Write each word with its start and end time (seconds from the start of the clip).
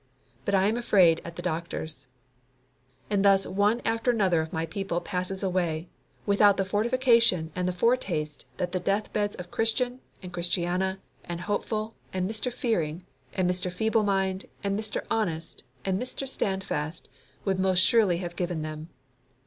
But 0.45 0.55
I 0.55 0.65
am 0.67 0.77
afraid 0.77 1.21
at 1.23 1.35
the 1.35 1.43
doctors. 1.43 2.07
And 3.11 3.23
thus 3.23 3.45
one 3.45 3.83
after 3.85 4.09
another 4.09 4.41
of 4.41 4.51
my 4.51 4.65
people 4.65 4.99
passes 4.99 5.43
away 5.43 5.89
without 6.25 6.57
the 6.57 6.65
fortification 6.65 7.51
and 7.55 7.67
the 7.67 7.71
foretaste 7.71 8.45
that 8.57 8.71
the 8.71 8.79
deathbeds 8.79 9.35
of 9.35 9.51
Christian, 9.51 9.99
and 10.23 10.33
Christiana, 10.33 10.97
and 11.25 11.41
Hopeful, 11.41 11.93
and 12.11 12.27
Mr. 12.27 12.51
Fearing, 12.51 13.05
and 13.35 13.47
Mr. 13.47 13.71
Feeble 13.71 14.01
mind, 14.01 14.47
and 14.63 14.75
Mr. 14.79 15.05
Honest, 15.11 15.63
and 15.85 16.01
Mr. 16.01 16.27
Standfast 16.27 17.07
would 17.45 17.59
most 17.59 17.81
surely 17.83 18.17
have 18.17 18.35
given 18.35 18.57
to 18.63 18.69
them. 18.69 18.89